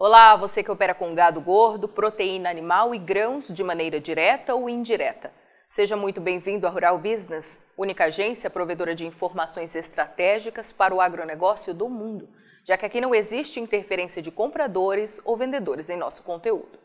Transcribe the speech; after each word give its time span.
Olá, 0.00 0.36
você 0.36 0.62
que 0.62 0.70
opera 0.70 0.94
com 0.94 1.12
gado 1.12 1.40
gordo, 1.40 1.88
proteína 1.88 2.48
animal 2.48 2.94
e 2.94 2.98
grãos 2.98 3.48
de 3.48 3.64
maneira 3.64 3.98
direta 3.98 4.54
ou 4.54 4.70
indireta. 4.70 5.32
Seja 5.68 5.96
muito 5.96 6.20
bem-vindo 6.20 6.68
à 6.68 6.70
Rural 6.70 6.96
Business, 6.98 7.60
única 7.76 8.04
agência 8.04 8.48
provedora 8.48 8.94
de 8.94 9.04
informações 9.04 9.74
estratégicas 9.74 10.70
para 10.70 10.94
o 10.94 11.00
agronegócio 11.00 11.74
do 11.74 11.88
mundo, 11.88 12.28
já 12.64 12.78
que 12.78 12.86
aqui 12.86 13.00
não 13.00 13.12
existe 13.12 13.58
interferência 13.58 14.22
de 14.22 14.30
compradores 14.30 15.20
ou 15.24 15.36
vendedores 15.36 15.90
em 15.90 15.96
nosso 15.96 16.22
conteúdo. 16.22 16.78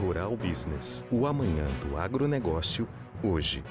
Rural 0.00 0.36
Business, 0.36 1.04
o 1.08 1.26
amanhã 1.26 1.68
do 1.86 1.96
agronegócio, 1.96 2.88
hoje. 3.22 3.62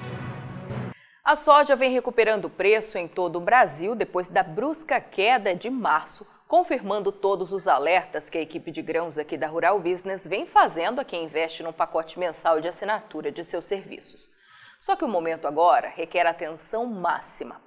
A 1.22 1.36
soja 1.36 1.76
vem 1.76 1.92
recuperando 1.92 2.48
preço 2.48 2.96
em 2.96 3.06
todo 3.06 3.36
o 3.36 3.42
Brasil 3.42 3.94
depois 3.94 4.30
da 4.30 4.42
brusca 4.42 4.98
queda 5.02 5.54
de 5.54 5.68
março, 5.68 6.26
confirmando 6.50 7.12
todos 7.12 7.52
os 7.52 7.68
alertas 7.68 8.28
que 8.28 8.36
a 8.36 8.40
equipe 8.40 8.72
de 8.72 8.82
grãos 8.82 9.16
aqui 9.16 9.36
da 9.36 9.46
Rural 9.46 9.78
Business 9.78 10.26
vem 10.26 10.44
fazendo 10.44 11.00
a 11.00 11.04
quem 11.04 11.22
investe 11.22 11.62
num 11.62 11.72
pacote 11.72 12.18
mensal 12.18 12.60
de 12.60 12.66
assinatura 12.66 13.30
de 13.30 13.44
seus 13.44 13.66
serviços. 13.66 14.28
Só 14.80 14.96
que 14.96 15.04
o 15.04 15.08
momento 15.08 15.46
agora 15.46 15.88
requer 15.88 16.26
atenção 16.26 16.86
máxima. 16.86 17.62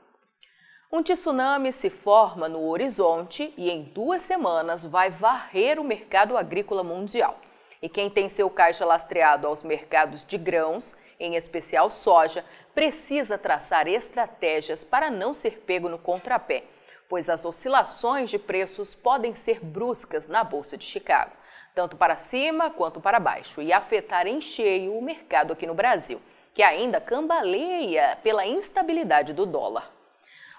Um 0.92 1.02
tsunami 1.02 1.72
se 1.72 1.90
forma 1.90 2.50
no 2.50 2.68
horizonte 2.68 3.54
e 3.56 3.72
em 3.72 3.84
duas 3.84 4.22
semanas 4.22 4.86
vai 4.86 5.10
varrer 5.10 5.80
o 5.80 5.84
mercado 5.86 6.36
agrícola 6.36 6.84
mundial. 6.84 7.40
E 7.82 7.88
quem 7.88 8.10
tem 8.10 8.28
seu 8.28 8.50
caixa 8.50 8.84
lastreado 8.84 9.48
aos 9.48 9.64
mercados 9.64 10.26
de 10.26 10.38
grãos, 10.38 10.94
em 11.18 11.36
especial 11.36 11.90
soja, 11.90 12.44
precisa 12.76 13.38
traçar 13.38 13.88
estratégias 13.88 14.84
para 14.84 15.10
não 15.10 15.34
ser 15.34 15.60
pego 15.60 15.88
no 15.88 15.98
contrapé, 15.98 16.66
pois 17.14 17.30
as 17.30 17.46
oscilações 17.46 18.32
de 18.32 18.40
preços 18.40 18.96
podem 18.96 19.36
ser 19.36 19.64
bruscas 19.64 20.28
na 20.28 20.44
Bolsa 20.44 20.76
de 20.76 20.84
Chicago, 20.84 21.30
tanto 21.76 21.96
para 21.96 22.18
cima 22.18 22.72
quanto 22.72 23.00
para 23.00 23.20
baixo, 23.20 23.62
e 23.62 23.72
afetar 23.72 24.26
em 24.26 24.42
cheio 24.42 24.98
o 24.98 25.00
mercado 25.00 25.54
aqui 25.54 25.68
no 25.68 25.76
Brasil, 25.76 26.20
que 26.56 26.64
ainda 26.64 27.00
cambaleia 27.00 28.18
pela 28.24 28.48
instabilidade 28.48 29.32
do 29.32 29.46
dólar. 29.46 29.92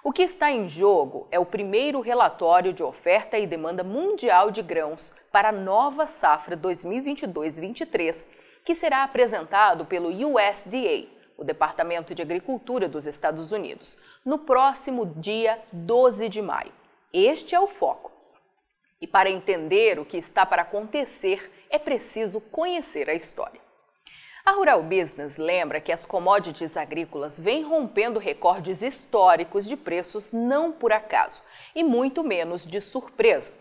O 0.05 0.13
que 0.13 0.23
está 0.23 0.49
em 0.49 0.69
jogo 0.69 1.27
é 1.33 1.41
o 1.41 1.45
primeiro 1.45 2.01
relatório 2.01 2.73
de 2.73 2.85
oferta 2.85 3.37
e 3.37 3.49
demanda 3.49 3.83
mundial 3.83 4.53
de 4.53 4.63
grãos 4.63 5.13
para 5.33 5.49
a 5.49 5.53
nova 5.53 6.07
safra 6.07 6.57
2022-23, 6.57 8.29
que 8.65 8.77
será 8.77 9.03
apresentado 9.03 9.85
pelo 9.87 10.09
USDA, 10.09 11.09
o 11.37 11.45
Departamento 11.45 12.15
de 12.15 12.23
Agricultura 12.23 12.89
dos 12.89 13.07
Estados 13.07 13.53
Unidos, 13.53 13.99
no 14.25 14.39
próximo 14.39 15.07
dia 15.07 15.61
12 15.73 16.29
de 16.29 16.41
maio. 16.41 16.73
Este 17.13 17.55
é 17.55 17.61
o 17.61 17.69
foco. 17.69 18.13
E 19.01 19.07
para 19.07 19.31
entender 19.31 19.99
o 19.99 20.05
que 20.05 20.17
está 20.17 20.47
para 20.47 20.63
acontecer, 20.63 21.51
é 21.69 21.79
preciso 21.79 22.41
conhecer 22.41 23.11
a 23.11 23.15
história. 23.15 23.61
A 24.45 24.53
Rural 24.53 24.83
Business 24.83 25.39
lembra 25.39 25.81
que 25.81 25.91
as 25.91 26.05
commodities 26.05 26.77
agrícolas 26.77 27.39
vêm 27.39 27.63
rompendo 27.63 28.19
recordes 28.19 28.83
históricos 28.83 29.65
de 29.65 29.75
preços 29.75 30.33
não 30.33 30.71
por 30.71 30.93
acaso 30.93 31.43
e 31.75 31.83
muito 31.83 32.23
menos 32.23 32.67
de 32.67 32.79
surpresa. 32.79 33.55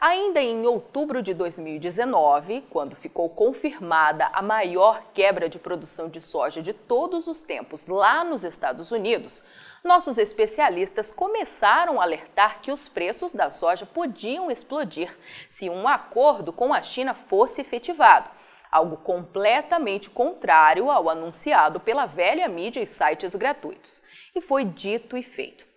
Ainda 0.00 0.40
em 0.40 0.66
outubro 0.66 1.22
de 1.22 1.32
2019, 1.32 2.62
quando 2.68 2.96
ficou 2.96 3.28
confirmada 3.28 4.28
a 4.32 4.42
maior 4.42 5.02
quebra 5.14 5.48
de 5.48 5.58
produção 5.58 6.08
de 6.08 6.20
soja 6.20 6.60
de 6.60 6.72
todos 6.72 7.26
os 7.26 7.42
tempos 7.42 7.86
lá 7.86 8.24
nos 8.24 8.44
Estados 8.44 8.90
Unidos, 8.90 9.42
nossos 9.82 10.18
especialistas 10.18 11.12
começaram 11.12 12.00
a 12.00 12.04
alertar 12.04 12.60
que 12.60 12.72
os 12.72 12.88
preços 12.88 13.32
da 13.32 13.50
soja 13.50 13.86
podiam 13.86 14.50
explodir 14.50 15.16
se 15.50 15.70
um 15.70 15.86
acordo 15.86 16.52
com 16.52 16.74
a 16.74 16.82
China 16.82 17.14
fosse 17.14 17.60
efetivado 17.60 18.28
algo 18.74 18.96
completamente 18.96 20.10
contrário 20.10 20.90
ao 20.90 21.08
anunciado 21.08 21.78
pela 21.78 22.06
velha 22.06 22.48
mídia 22.48 22.82
e 22.82 22.86
sites 22.86 23.36
gratuitos. 23.36 24.02
E 24.34 24.40
foi 24.40 24.64
dito 24.64 25.16
e 25.16 25.22
feito. 25.22 25.73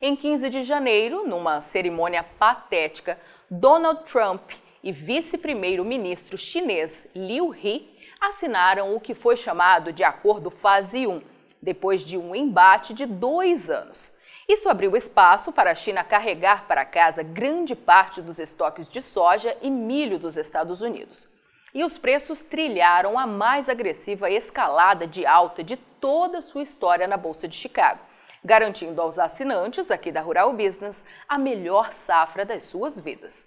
Em 0.00 0.14
15 0.14 0.48
de 0.48 0.62
janeiro, 0.62 1.26
numa 1.26 1.60
cerimônia 1.60 2.22
patética, 2.22 3.18
Donald 3.50 4.04
Trump 4.04 4.52
e 4.80 4.92
vice-primeiro-ministro 4.92 6.38
chinês 6.38 7.08
Liu 7.16 7.52
He 7.52 7.82
assinaram 8.20 8.94
o 8.94 9.00
que 9.00 9.12
foi 9.12 9.36
chamado 9.36 9.92
de 9.92 10.04
Acordo 10.04 10.50
Fase 10.50 11.04
1, 11.04 11.20
depois 11.60 12.02
de 12.02 12.16
um 12.16 12.32
embate 12.32 12.94
de 12.94 13.06
dois 13.06 13.68
anos. 13.70 14.12
Isso 14.48 14.68
abriu 14.68 14.96
espaço 14.96 15.50
para 15.50 15.72
a 15.72 15.74
China 15.74 16.04
carregar 16.04 16.68
para 16.68 16.84
casa 16.84 17.24
grande 17.24 17.74
parte 17.74 18.22
dos 18.22 18.38
estoques 18.38 18.88
de 18.88 19.02
soja 19.02 19.56
e 19.60 19.68
milho 19.68 20.16
dos 20.16 20.36
Estados 20.36 20.80
Unidos 20.80 21.28
e 21.74 21.84
os 21.84 21.98
preços 21.98 22.42
trilharam 22.42 23.18
a 23.18 23.26
mais 23.26 23.68
agressiva 23.68 24.30
escalada 24.30 25.06
de 25.06 25.26
alta 25.26 25.62
de 25.62 25.76
toda 25.76 26.38
a 26.38 26.42
sua 26.42 26.62
história 26.62 27.06
na 27.06 27.16
Bolsa 27.16 27.46
de 27.46 27.56
Chicago, 27.56 28.00
garantindo 28.48 29.02
aos 29.02 29.18
assinantes 29.18 29.90
aqui 29.90 30.10
da 30.10 30.22
Rural 30.22 30.54
Business 30.54 31.04
a 31.28 31.38
melhor 31.38 31.92
safra 31.92 32.46
das 32.46 32.64
suas 32.64 32.98
vidas. 32.98 33.46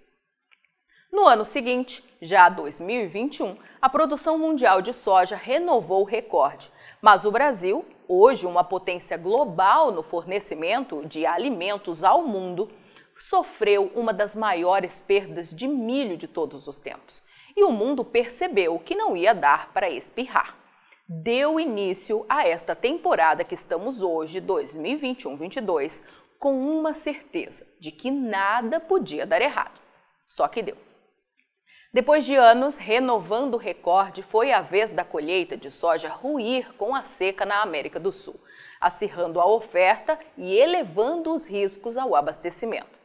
No 1.11 1.27
ano 1.27 1.43
seguinte, 1.43 2.03
já 2.21 2.47
2021, 2.47 3.57
a 3.81 3.89
produção 3.89 4.37
mundial 4.37 4.79
de 4.79 4.93
soja 4.93 5.35
renovou 5.35 6.01
o 6.01 6.05
recorde, 6.05 6.71
mas 7.01 7.25
o 7.25 7.31
Brasil, 7.31 7.83
hoje 8.07 8.45
uma 8.45 8.63
potência 8.63 9.17
global 9.17 9.91
no 9.91 10.03
fornecimento 10.03 11.03
de 11.07 11.25
alimentos 11.25 12.03
ao 12.03 12.21
mundo, 12.21 12.69
sofreu 13.17 13.91
uma 13.95 14.13
das 14.13 14.35
maiores 14.35 15.01
perdas 15.01 15.49
de 15.49 15.67
milho 15.67 16.15
de 16.15 16.27
todos 16.27 16.67
os 16.67 16.79
tempos 16.79 17.23
e 17.57 17.63
o 17.63 17.71
mundo 17.71 18.05
percebeu 18.05 18.77
que 18.77 18.95
não 18.95 19.17
ia 19.17 19.33
dar 19.33 19.73
para 19.73 19.89
espirrar. 19.89 20.60
Deu 21.13 21.59
início 21.59 22.25
a 22.29 22.47
esta 22.47 22.73
temporada 22.73 23.43
que 23.43 23.53
estamos 23.53 24.01
hoje, 24.01 24.39
2021-22, 24.39 26.01
com 26.39 26.57
uma 26.57 26.93
certeza 26.93 27.67
de 27.81 27.91
que 27.91 28.09
nada 28.09 28.79
podia 28.79 29.25
dar 29.25 29.41
errado. 29.41 29.77
Só 30.25 30.47
que 30.47 30.61
deu. 30.63 30.77
Depois 31.93 32.23
de 32.23 32.35
anos 32.35 32.77
renovando 32.77 33.55
o 33.55 33.57
recorde, 33.57 34.23
foi 34.23 34.53
a 34.53 34.61
vez 34.61 34.93
da 34.93 35.03
colheita 35.03 35.57
de 35.57 35.69
soja 35.69 36.07
ruir 36.07 36.73
com 36.77 36.95
a 36.95 37.03
seca 37.03 37.45
na 37.45 37.61
América 37.61 37.99
do 37.99 38.13
Sul, 38.13 38.39
acirrando 38.79 39.41
a 39.41 39.45
oferta 39.45 40.17
e 40.37 40.55
elevando 40.55 41.33
os 41.33 41.45
riscos 41.45 41.97
ao 41.97 42.15
abastecimento. 42.15 42.97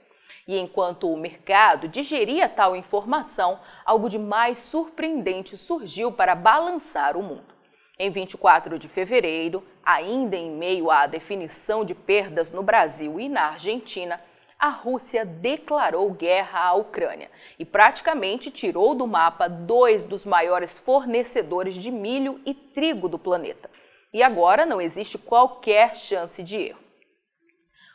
E 0.46 0.56
enquanto 0.56 1.12
o 1.12 1.16
mercado 1.16 1.88
digeria 1.88 2.48
tal 2.48 2.76
informação, 2.76 3.58
algo 3.84 4.08
de 4.08 4.16
mais 4.16 4.60
surpreendente 4.60 5.56
surgiu 5.56 6.12
para 6.12 6.36
balançar 6.36 7.16
o 7.16 7.22
mundo. 7.24 7.55
Em 7.98 8.10
24 8.10 8.78
de 8.78 8.88
fevereiro, 8.88 9.64
ainda 9.82 10.36
em 10.36 10.50
meio 10.50 10.90
à 10.90 11.06
definição 11.06 11.82
de 11.82 11.94
perdas 11.94 12.52
no 12.52 12.62
Brasil 12.62 13.18
e 13.18 13.26
na 13.26 13.52
Argentina, 13.52 14.20
a 14.58 14.68
Rússia 14.68 15.24
declarou 15.24 16.10
guerra 16.10 16.60
à 16.60 16.74
Ucrânia 16.74 17.30
e 17.58 17.64
praticamente 17.64 18.50
tirou 18.50 18.94
do 18.94 19.06
mapa 19.06 19.48
dois 19.48 20.04
dos 20.04 20.26
maiores 20.26 20.78
fornecedores 20.78 21.74
de 21.74 21.90
milho 21.90 22.38
e 22.44 22.52
trigo 22.52 23.08
do 23.08 23.18
planeta. 23.18 23.70
E 24.12 24.22
agora 24.22 24.66
não 24.66 24.78
existe 24.78 25.16
qualquer 25.16 25.96
chance 25.96 26.42
de 26.42 26.56
erro. 26.56 26.80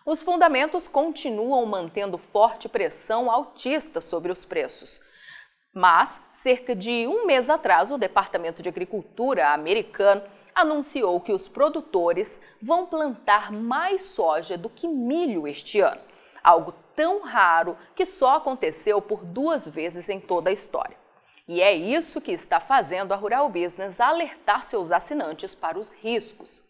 Os 0.03 0.23
fundamentos 0.23 0.87
continuam 0.87 1.63
mantendo 1.67 2.17
forte 2.17 2.67
pressão 2.67 3.29
altista 3.29 4.01
sobre 4.01 4.31
os 4.31 4.45
preços. 4.45 4.99
Mas, 5.73 6.21
cerca 6.33 6.75
de 6.75 7.07
um 7.07 7.25
mês 7.25 7.49
atrás, 7.49 7.91
o 7.91 7.97
Departamento 7.97 8.61
de 8.61 8.67
Agricultura 8.67 9.53
americano 9.53 10.21
anunciou 10.53 11.19
que 11.21 11.31
os 11.31 11.47
produtores 11.47 12.41
vão 12.61 12.85
plantar 12.85 13.51
mais 13.53 14.03
soja 14.03 14.57
do 14.57 14.69
que 14.69 14.85
milho 14.85 15.47
este 15.47 15.79
ano, 15.79 16.01
algo 16.43 16.73
tão 16.93 17.21
raro 17.21 17.77
que 17.95 18.05
só 18.05 18.35
aconteceu 18.35 19.01
por 19.01 19.23
duas 19.23 19.67
vezes 19.67 20.09
em 20.09 20.19
toda 20.19 20.49
a 20.49 20.53
história. 20.53 20.97
E 21.47 21.61
é 21.61 21.73
isso 21.73 22.19
que 22.21 22.31
está 22.31 22.59
fazendo 22.59 23.13
a 23.13 23.15
Rural 23.15 23.49
Business 23.49 23.99
alertar 23.99 24.63
seus 24.63 24.91
assinantes 24.91 25.55
para 25.55 25.79
os 25.79 25.93
riscos. 25.93 26.63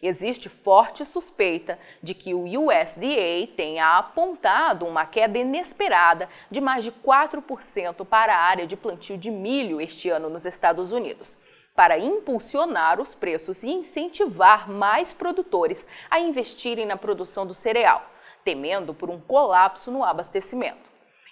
Existe 0.00 0.48
forte 0.48 1.04
suspeita 1.04 1.78
de 2.02 2.14
que 2.14 2.32
o 2.34 2.44
USDA 2.44 3.48
tenha 3.56 3.98
apontado 3.98 4.86
uma 4.86 5.04
queda 5.04 5.38
inesperada 5.38 6.28
de 6.50 6.60
mais 6.60 6.84
de 6.84 6.92
4% 6.92 8.04
para 8.06 8.34
a 8.34 8.40
área 8.40 8.66
de 8.66 8.76
plantio 8.76 9.18
de 9.18 9.30
milho 9.30 9.80
este 9.80 10.08
ano 10.08 10.30
nos 10.30 10.44
Estados 10.44 10.92
Unidos, 10.92 11.36
para 11.74 11.98
impulsionar 11.98 13.00
os 13.00 13.14
preços 13.14 13.62
e 13.62 13.70
incentivar 13.70 14.70
mais 14.70 15.12
produtores 15.12 15.86
a 16.10 16.20
investirem 16.20 16.86
na 16.86 16.96
produção 16.96 17.46
do 17.46 17.54
cereal, 17.54 18.08
temendo 18.44 18.94
por 18.94 19.10
um 19.10 19.20
colapso 19.20 19.90
no 19.90 20.04
abastecimento. 20.04 20.87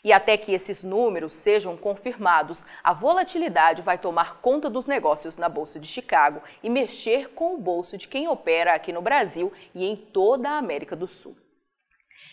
E 0.06 0.12
até 0.12 0.37
que 0.37 0.53
esses 0.53 0.85
números 0.85 1.32
sejam 1.32 1.76
confirmados, 1.76 2.64
a 2.85 2.93
volatilidade 2.93 3.82
vai 3.82 3.99
tomar 3.99 4.41
conta 4.41 4.70
dos 4.70 4.87
negócios 4.87 5.37
na 5.37 5.49
Bolsa 5.49 5.81
de 5.81 5.88
Chicago 5.88 6.41
e 6.62 6.70
mexer 6.70 7.31
com 7.31 7.56
o 7.56 7.58
bolso 7.58 7.99
de 7.99 8.06
quem 8.06 8.29
opera 8.29 8.73
aqui 8.73 8.93
no 8.93 9.03
Brasil 9.03 9.53
e 9.75 9.85
em 9.85 9.97
toda 9.97 10.49
a 10.49 10.58
América 10.58 10.94
do 10.94 11.08
Sul. 11.08 11.37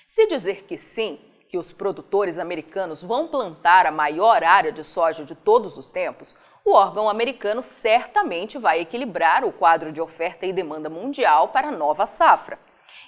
Se 0.08 0.28
dizer 0.28 0.66
que 0.66 0.78
sim, 0.78 1.20
que 1.50 1.58
os 1.58 1.72
produtores 1.72 2.38
americanos 2.38 3.02
vão 3.02 3.28
plantar 3.28 3.88
a 3.88 3.92
maior 3.92 4.44
área 4.44 4.72
de 4.72 4.84
soja 4.84 5.25
de 5.25 5.34
todos 5.34 5.75
os 5.75 5.90
tempos, 5.90 6.36
o 6.64 6.74
órgão 6.74 7.10
americano 7.10 7.64
certamente 7.64 8.60
vai 8.60 8.81
equilibrar 8.81 9.44
o 9.44 9.52
quadro 9.52 9.92
de 9.92 10.00
oferta 10.00 10.46
e 10.46 10.54
demanda 10.54 10.92
mundial 10.92 11.48
para 11.48 11.70
a 11.70 11.72
nova 11.72 12.06
safra. 12.06 12.60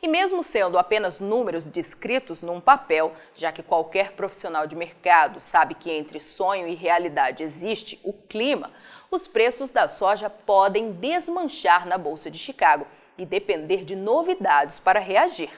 E 0.01 0.07
mesmo 0.07 0.43
sendo 0.43 0.77
apenas 0.77 1.19
números 1.19 1.67
descritos 1.67 2.41
num 2.41 2.59
papel, 2.59 3.13
já 3.35 3.51
que 3.51 3.63
qualquer 3.63 4.11
profissional 4.11 4.67
de 4.67 4.75
mercado 4.75 5.39
sabe 5.39 5.73
que 5.73 5.91
entre 5.91 6.19
sonho 6.19 6.67
e 6.67 6.75
realidade 6.75 7.43
existe 7.43 7.99
o 8.03 8.11
clima, 8.11 8.71
os 9.09 9.27
preços 9.27 9.71
da 9.71 9.87
soja 9.87 10.29
podem 10.29 10.91
desmanchar 10.91 11.87
na 11.87 11.97
Bolsa 11.97 12.29
de 12.29 12.37
Chicago 12.37 12.85
e 13.17 13.25
depender 13.25 13.85
de 13.85 13.95
novidades 13.95 14.79
para 14.79 14.99
reagir. 14.99 15.49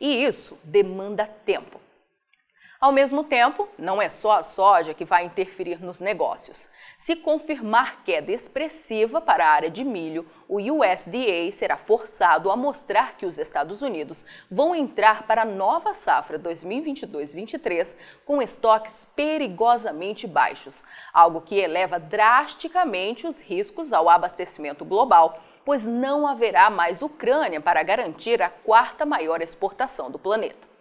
E 0.00 0.24
isso 0.24 0.58
demanda 0.64 1.26
tempo. 1.44 1.81
Ao 2.82 2.90
mesmo 2.90 3.22
tempo, 3.22 3.68
não 3.78 4.02
é 4.02 4.08
só 4.08 4.38
a 4.38 4.42
soja 4.42 4.92
que 4.92 5.04
vai 5.04 5.24
interferir 5.24 5.80
nos 5.80 6.00
negócios. 6.00 6.68
Se 6.98 7.14
confirmar 7.14 8.02
queda 8.02 8.32
expressiva 8.32 9.20
para 9.20 9.46
a 9.46 9.50
área 9.50 9.70
de 9.70 9.84
milho, 9.84 10.26
o 10.48 10.56
USDA 10.56 11.52
será 11.52 11.76
forçado 11.76 12.50
a 12.50 12.56
mostrar 12.56 13.16
que 13.16 13.24
os 13.24 13.38
Estados 13.38 13.82
Unidos 13.82 14.24
vão 14.50 14.74
entrar 14.74 15.28
para 15.28 15.42
a 15.42 15.44
nova 15.44 15.94
safra 15.94 16.40
2022-23 16.40 17.96
com 18.26 18.42
estoques 18.42 19.08
perigosamente 19.14 20.26
baixos, 20.26 20.82
algo 21.14 21.40
que 21.40 21.54
eleva 21.54 22.00
drasticamente 22.00 23.28
os 23.28 23.40
riscos 23.40 23.92
ao 23.92 24.08
abastecimento 24.08 24.84
global 24.84 25.40
pois 25.64 25.86
não 25.86 26.26
haverá 26.26 26.68
mais 26.68 27.00
Ucrânia 27.00 27.60
para 27.60 27.84
garantir 27.84 28.42
a 28.42 28.50
quarta 28.50 29.06
maior 29.06 29.40
exportação 29.40 30.10
do 30.10 30.18
planeta. 30.18 30.71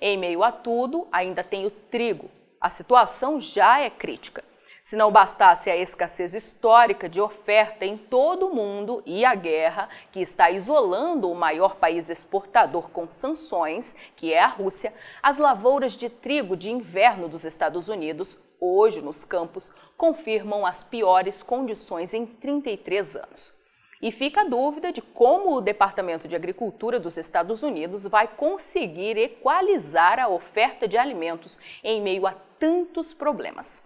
Em 0.00 0.16
meio 0.16 0.42
a 0.42 0.52
tudo, 0.52 1.06
ainda 1.12 1.42
tem 1.42 1.66
o 1.66 1.70
trigo. 1.70 2.30
A 2.60 2.70
situação 2.70 3.40
já 3.40 3.80
é 3.80 3.90
crítica. 3.90 4.42
Se 4.88 4.96
não 4.96 5.12
bastasse 5.12 5.68
a 5.68 5.76
escassez 5.76 6.32
histórica 6.32 7.10
de 7.10 7.20
oferta 7.20 7.84
em 7.84 7.98
todo 7.98 8.46
o 8.46 8.54
mundo 8.54 9.02
e 9.04 9.22
a 9.22 9.34
guerra, 9.34 9.86
que 10.10 10.20
está 10.20 10.50
isolando 10.50 11.30
o 11.30 11.34
maior 11.34 11.76
país 11.76 12.08
exportador 12.08 12.88
com 12.88 13.06
sanções, 13.10 13.94
que 14.16 14.32
é 14.32 14.40
a 14.40 14.46
Rússia, 14.46 14.94
as 15.22 15.36
lavouras 15.36 15.92
de 15.92 16.08
trigo 16.08 16.56
de 16.56 16.70
inverno 16.70 17.28
dos 17.28 17.44
Estados 17.44 17.90
Unidos, 17.90 18.38
hoje 18.58 19.02
nos 19.02 19.26
campos, 19.26 19.70
confirmam 19.94 20.64
as 20.64 20.82
piores 20.82 21.42
condições 21.42 22.14
em 22.14 22.24
33 22.24 23.16
anos. 23.16 23.57
E 24.00 24.12
fica 24.12 24.42
a 24.42 24.44
dúvida 24.44 24.92
de 24.92 25.02
como 25.02 25.56
o 25.56 25.60
Departamento 25.60 26.28
de 26.28 26.36
Agricultura 26.36 27.00
dos 27.00 27.16
Estados 27.16 27.64
Unidos 27.64 28.06
vai 28.06 28.28
conseguir 28.28 29.18
equalizar 29.18 30.20
a 30.20 30.28
oferta 30.28 30.86
de 30.86 30.96
alimentos 30.96 31.58
em 31.82 32.00
meio 32.00 32.24
a 32.24 32.32
tantos 32.58 33.12
problemas. 33.12 33.82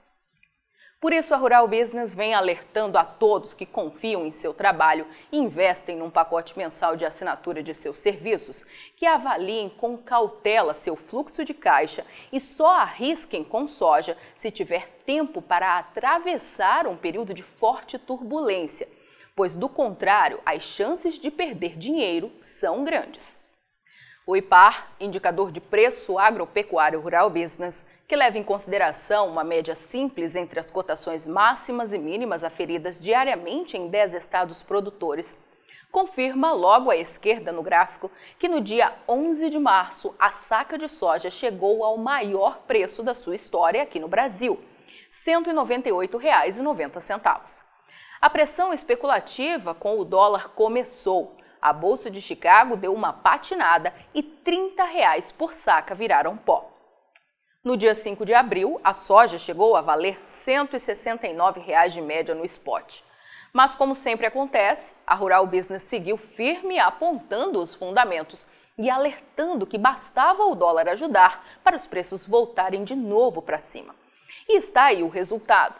Por 1.00 1.12
isso, 1.12 1.34
a 1.34 1.36
Rural 1.36 1.66
Business 1.66 2.14
vem 2.14 2.32
alertando 2.32 2.96
a 2.96 3.04
todos 3.04 3.54
que 3.54 3.66
confiam 3.66 4.24
em 4.24 4.30
seu 4.30 4.54
trabalho 4.54 5.04
e 5.32 5.38
investem 5.38 5.96
num 5.96 6.10
pacote 6.10 6.56
mensal 6.56 6.94
de 6.94 7.04
assinatura 7.04 7.60
de 7.60 7.74
seus 7.74 7.98
serviços, 7.98 8.64
que 8.96 9.04
avaliem 9.04 9.68
com 9.68 9.98
cautela 9.98 10.74
seu 10.74 10.94
fluxo 10.94 11.44
de 11.44 11.54
caixa 11.54 12.06
e 12.30 12.38
só 12.38 12.70
arrisquem 12.78 13.42
com 13.42 13.66
soja 13.66 14.16
se 14.36 14.52
tiver 14.52 14.90
tempo 15.04 15.42
para 15.42 15.78
atravessar 15.78 16.86
um 16.86 16.96
período 16.96 17.34
de 17.34 17.42
forte 17.42 17.98
turbulência 17.98 18.86
pois 19.42 19.56
do 19.56 19.68
contrário, 19.68 20.38
as 20.46 20.62
chances 20.62 21.18
de 21.18 21.28
perder 21.28 21.76
dinheiro 21.76 22.30
são 22.38 22.84
grandes. 22.84 23.36
O 24.24 24.36
IPAR, 24.36 24.92
indicador 25.00 25.50
de 25.50 25.60
preço 25.60 26.16
agropecuário 26.16 27.00
rural 27.00 27.28
business, 27.28 27.84
que 28.06 28.14
leva 28.14 28.38
em 28.38 28.44
consideração 28.44 29.28
uma 29.28 29.42
média 29.42 29.74
simples 29.74 30.36
entre 30.36 30.60
as 30.60 30.70
cotações 30.70 31.26
máximas 31.26 31.92
e 31.92 31.98
mínimas 31.98 32.44
aferidas 32.44 33.00
diariamente 33.00 33.76
em 33.76 33.88
10 33.88 34.14
estados 34.14 34.62
produtores, 34.62 35.36
confirma 35.90 36.52
logo 36.52 36.88
à 36.88 36.96
esquerda 36.96 37.50
no 37.50 37.64
gráfico 37.64 38.12
que 38.38 38.46
no 38.46 38.60
dia 38.60 38.94
11 39.08 39.50
de 39.50 39.58
março 39.58 40.14
a 40.20 40.30
saca 40.30 40.78
de 40.78 40.88
soja 40.88 41.30
chegou 41.30 41.82
ao 41.82 41.98
maior 41.98 42.58
preço 42.58 43.02
da 43.02 43.12
sua 43.12 43.34
história 43.34 43.82
aqui 43.82 43.98
no 43.98 44.06
Brasil, 44.06 44.54
R$ 44.54 44.62
198,90. 45.42 47.71
A 48.22 48.30
pressão 48.30 48.72
especulativa 48.72 49.74
com 49.74 49.98
o 49.98 50.04
dólar 50.04 50.50
começou. 50.50 51.36
A 51.60 51.72
Bolsa 51.72 52.08
de 52.08 52.20
Chicago 52.20 52.76
deu 52.76 52.94
uma 52.94 53.12
patinada 53.12 53.92
e 54.14 54.22
30 54.22 54.84
reais 54.84 55.32
por 55.32 55.52
saca 55.52 55.92
viraram 55.92 56.36
pó. 56.36 56.70
No 57.64 57.76
dia 57.76 57.96
5 57.96 58.24
de 58.24 58.32
abril, 58.32 58.80
a 58.84 58.92
soja 58.92 59.38
chegou 59.38 59.74
a 59.74 59.80
valer 59.80 60.22
169 60.22 61.62
reais 61.62 61.92
de 61.92 62.00
média 62.00 62.32
no 62.32 62.44
spot. 62.44 63.00
Mas, 63.52 63.74
como 63.74 63.92
sempre 63.92 64.24
acontece, 64.24 64.92
a 65.04 65.16
Rural 65.16 65.44
Business 65.48 65.82
seguiu 65.82 66.16
firme 66.16 66.78
apontando 66.78 67.60
os 67.60 67.74
fundamentos 67.74 68.46
e 68.78 68.88
alertando 68.88 69.66
que 69.66 69.76
bastava 69.76 70.44
o 70.44 70.54
dólar 70.54 70.88
ajudar 70.90 71.44
para 71.64 71.74
os 71.74 71.88
preços 71.88 72.24
voltarem 72.24 72.84
de 72.84 72.94
novo 72.94 73.42
para 73.42 73.58
cima. 73.58 73.96
E 74.48 74.58
está 74.58 74.84
aí 74.84 75.02
o 75.02 75.08
resultado. 75.08 75.74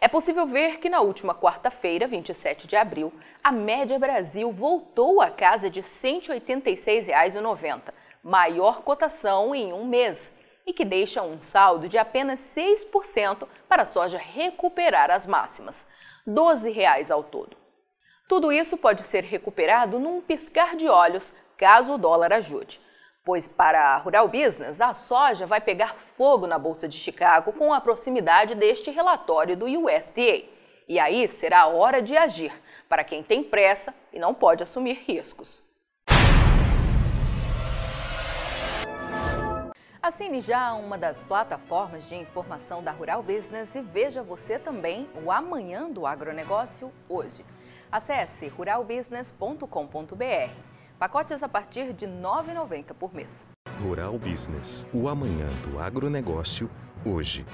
É 0.00 0.06
possível 0.06 0.46
ver 0.46 0.78
que 0.78 0.88
na 0.88 1.00
última 1.00 1.34
quarta-feira, 1.34 2.06
27 2.06 2.68
de 2.68 2.76
abril, 2.76 3.12
a 3.42 3.50
média 3.50 3.98
Brasil 3.98 4.52
voltou 4.52 5.20
à 5.20 5.28
casa 5.28 5.68
de 5.68 5.80
R$ 5.80 5.86
186,90, 5.86 7.92
maior 8.22 8.82
cotação 8.82 9.52
em 9.52 9.72
um 9.72 9.84
mês, 9.84 10.32
e 10.64 10.72
que 10.72 10.84
deixa 10.84 11.20
um 11.22 11.42
saldo 11.42 11.88
de 11.88 11.98
apenas 11.98 12.38
6% 12.38 13.48
para 13.68 13.82
a 13.82 13.86
soja 13.86 14.18
recuperar 14.18 15.10
as 15.10 15.26
máximas, 15.26 15.84
R$ 16.24 16.32
12,00 16.32 17.10
ao 17.10 17.24
todo. 17.24 17.56
Tudo 18.28 18.52
isso 18.52 18.76
pode 18.76 19.02
ser 19.02 19.24
recuperado 19.24 19.98
num 19.98 20.20
piscar 20.20 20.76
de 20.76 20.86
olhos, 20.86 21.34
caso 21.56 21.94
o 21.94 21.98
dólar 21.98 22.32
ajude 22.32 22.80
pois 23.28 23.46
para 23.46 23.78
a 23.78 23.98
Rural 23.98 24.26
Business, 24.26 24.80
a 24.80 24.94
soja 24.94 25.44
vai 25.44 25.60
pegar 25.60 25.96
fogo 26.16 26.46
na 26.46 26.58
Bolsa 26.58 26.88
de 26.88 26.96
Chicago 26.96 27.52
com 27.52 27.74
a 27.74 27.78
proximidade 27.78 28.54
deste 28.54 28.90
relatório 28.90 29.54
do 29.54 29.66
USDA. 29.66 30.44
E 30.88 30.98
aí 30.98 31.28
será 31.28 31.60
a 31.60 31.66
hora 31.66 32.00
de 32.00 32.16
agir, 32.16 32.50
para 32.88 33.04
quem 33.04 33.22
tem 33.22 33.44
pressa 33.44 33.94
e 34.14 34.18
não 34.18 34.32
pode 34.32 34.62
assumir 34.62 35.04
riscos. 35.06 35.62
Assine 40.02 40.40
já 40.40 40.72
uma 40.72 40.96
das 40.96 41.22
plataformas 41.22 42.08
de 42.08 42.16
informação 42.16 42.82
da 42.82 42.92
Rural 42.92 43.22
Business 43.22 43.74
e 43.74 43.82
veja 43.82 44.22
você 44.22 44.58
também 44.58 45.06
o 45.22 45.30
Amanhã 45.30 45.90
do 45.90 46.06
Agronegócio 46.06 46.90
hoje. 47.06 47.44
Acesse 47.92 48.48
ruralbusiness.com.br. 48.48 50.77
Pacotes 50.98 51.44
a 51.44 51.48
partir 51.48 51.92
de 51.92 52.06
R$ 52.06 52.10
9,90 52.10 52.92
por 52.92 53.14
mês. 53.14 53.46
Rural 53.80 54.18
Business, 54.18 54.84
o 54.92 55.08
amanhã 55.08 55.46
do 55.62 55.78
agronegócio, 55.78 56.68
hoje. 57.04 57.46